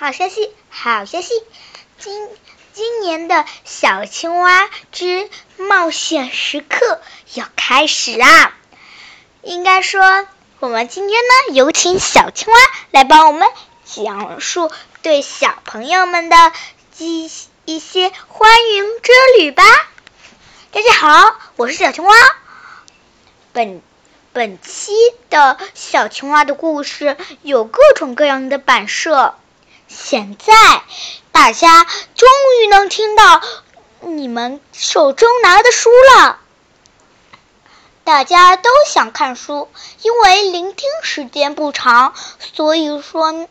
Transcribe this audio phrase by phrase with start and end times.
[0.00, 1.34] 好消息，好消息！
[1.98, 2.30] 今
[2.72, 7.02] 今年的小青蛙之冒险时刻
[7.34, 8.56] 要开始啊！
[9.42, 10.26] 应该说，
[10.60, 12.58] 我们今天呢，有请小青蛙
[12.92, 13.46] 来帮我们
[13.84, 14.72] 讲述
[15.02, 16.52] 对小朋友们的
[16.96, 17.30] 一
[17.66, 19.62] 一些欢迎之旅吧。
[20.72, 22.14] 大家好，我是小青蛙。
[23.52, 23.82] 本
[24.32, 24.92] 本期
[25.28, 29.34] 的小青蛙的故事有各种各样的版设。
[29.90, 30.54] 现在
[31.32, 32.28] 大家终
[32.62, 33.42] 于能听到
[34.00, 36.38] 你们手中拿的书了。
[38.04, 39.68] 大家都想看书，
[40.02, 42.14] 因为聆听时间不长，
[42.54, 43.46] 所以说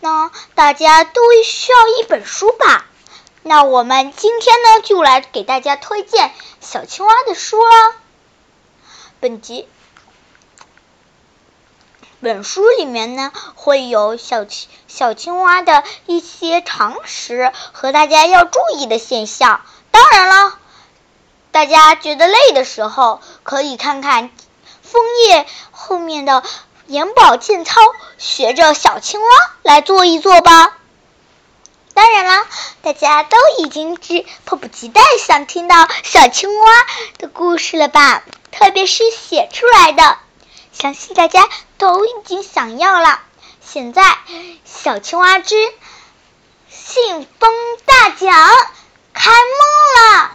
[0.00, 2.86] 呢，大家都需要一本书吧。
[3.42, 7.94] 那我们今天呢，就来给大家推荐小青蛙的书了。
[9.20, 9.68] 本集。
[12.24, 19.60] 本书里面呢，会有小青小青蛙的一些常识和大家要注意的现象。
[19.90, 20.58] 当然了，
[21.52, 24.30] 大家觉得累的时候，可以看看
[24.82, 26.42] 枫叶后面的
[26.86, 27.78] 眼保健操，
[28.16, 29.28] 学着小青蛙
[29.62, 30.78] 来做一做吧。
[31.92, 32.46] 当然了，
[32.80, 36.66] 大家都已经是迫不及待想听到小青蛙
[37.18, 38.24] 的故事了吧？
[38.50, 40.16] 特别是写出来的。
[40.76, 43.20] 相信大家都已经想要了。
[43.60, 44.02] 现在，
[44.64, 45.54] 小青蛙之
[46.68, 47.52] 信封
[47.86, 48.34] 大奖
[49.14, 50.30] 开幕了。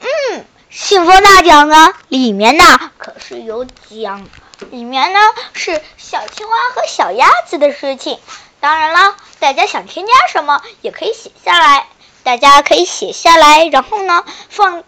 [0.00, 2.64] 嗯，信封大奖呢，里面呢
[2.98, 4.26] 可是有奖，
[4.70, 5.20] 里面呢
[5.54, 8.18] 是小青蛙和小鸭子的事情。
[8.60, 11.86] 当然了，大家想添加什么也可以写下来，
[12.24, 14.82] 大家可以写下来，然后呢放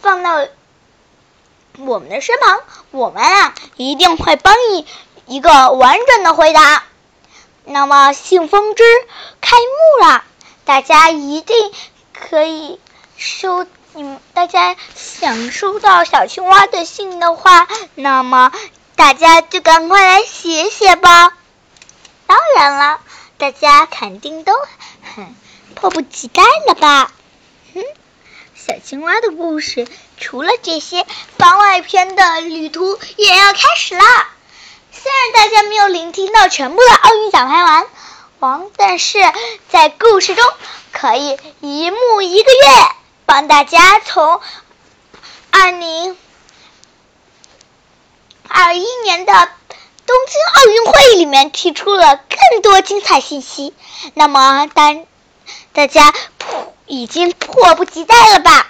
[0.00, 0.48] 放到。
[1.78, 4.86] 我们的身旁，我们啊一定会帮你
[5.26, 6.84] 一个完整的回答。
[7.64, 8.84] 那么信封之
[9.40, 10.24] 开幕了，
[10.64, 11.56] 大家一定
[12.12, 12.78] 可以
[13.16, 14.20] 收你们。
[14.34, 18.52] 大家想收到小青蛙的信的话，那么
[18.96, 21.32] 大家就赶快来写写吧。
[22.26, 23.00] 当然了，
[23.38, 24.52] 大家肯定都
[25.14, 25.34] 很
[25.74, 27.12] 迫不及待了吧？
[27.74, 27.82] 嗯。
[28.64, 31.04] 小青蛙的故事，除了这些
[31.36, 34.28] 番外篇的旅途也要开始啦。
[34.92, 37.86] 虽然大家没有聆听到全部的奥运奖牌完
[38.38, 39.18] 王，但是
[39.68, 40.44] 在故事中
[40.92, 42.94] 可以一幕一个月，
[43.26, 44.40] 帮大家从
[45.50, 46.16] 二零
[48.46, 53.74] 二一年的东京奥运会里面提出了更多精彩信息。
[54.14, 55.04] 那么，当
[55.72, 56.14] 大家。
[56.92, 58.66] 已经迫不及待了吧？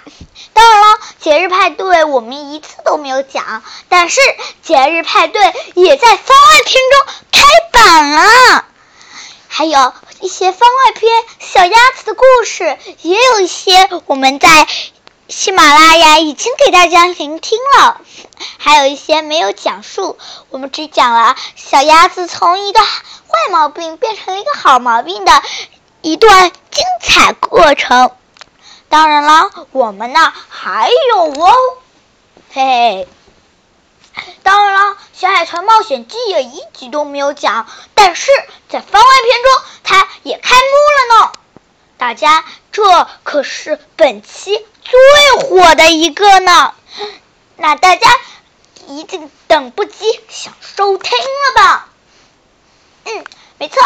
[0.53, 4.21] 当然了，节日派对我们一次都没有讲，但是
[4.61, 5.41] 节日派对
[5.73, 8.65] 也在番外篇中开版了。
[9.49, 14.67] 还有一些番外篇，小鸭子的故事也有一些我们在
[15.27, 17.99] 喜马拉雅已经给大家聆听了，
[18.57, 20.17] 还有一些没有讲述，
[20.49, 25.43] 我们只讲了小鸭子从一个坏毛病变成了一个好毛病的。
[26.03, 28.11] 一段精彩过程，
[28.89, 31.55] 当然了，我们呢还有哦，
[32.51, 33.07] 嘿嘿，
[34.43, 38.29] 当然了，《小海豚冒险记》也一集都没有讲，但是
[38.67, 41.31] 在番外篇中，它也开幕了呢。
[41.97, 42.43] 大家，
[42.73, 44.99] 这可是本期最
[45.39, 46.73] 火的一个呢，
[47.55, 48.13] 那大家
[48.87, 51.87] 一定等不及想收听了吧？
[53.05, 53.23] 嗯，
[53.57, 53.81] 没错，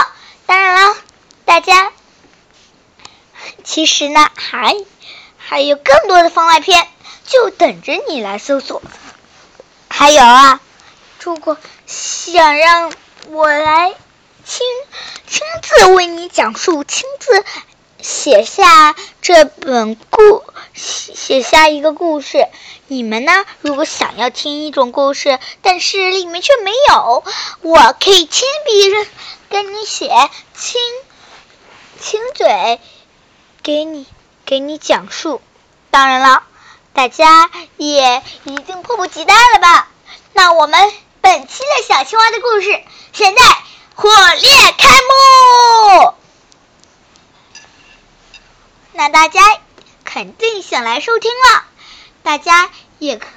[0.47, 0.95] 当然了，
[1.45, 1.91] 大家。
[3.67, 4.77] 其实呢，还
[5.37, 6.87] 还有更多的番外篇，
[7.25, 8.81] 就等着你来搜索。
[9.89, 10.61] 还有啊，
[11.19, 12.93] 如果想让
[13.27, 13.93] 我来
[14.45, 14.65] 亲
[15.27, 17.43] 亲自为你讲述，亲自
[18.01, 22.47] 写下这本故写写下一个故事，
[22.87, 23.45] 你们呢？
[23.59, 27.25] 如果想要听一种故事，但是里面却没有，
[27.63, 29.07] 我可以亲笔
[29.49, 30.07] 跟你写，
[30.55, 30.79] 亲
[31.99, 32.79] 亲嘴。
[33.67, 34.07] 给你，
[34.45, 35.41] 给你讲述。
[35.91, 36.43] 当然了，
[36.93, 39.89] 大家也一定迫不及待了吧？
[40.31, 42.81] 那我们本期的小青蛙的故事，
[43.11, 43.41] 现在
[43.93, 44.87] 火烈开
[45.99, 46.13] 幕。
[48.93, 49.41] 那大家
[50.05, 51.65] 肯定想来收听了，
[52.23, 53.27] 大家也可，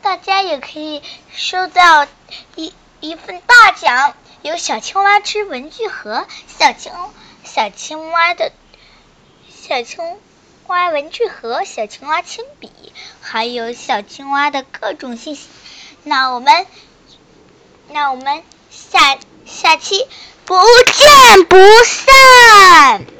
[0.00, 1.02] 大家也可以
[1.34, 2.06] 收到
[2.54, 6.90] 一一份大奖，有小青蛙之文具盒，小青
[7.44, 8.52] 小青蛙的。
[9.68, 10.16] 小青
[10.68, 12.70] 蛙文具盒、小青蛙铅笔，
[13.20, 15.48] 还有小青蛙的各种信息。
[16.04, 16.66] 那我们，
[17.88, 20.06] 那我们下下期
[20.44, 20.54] 不
[20.92, 23.15] 见不散。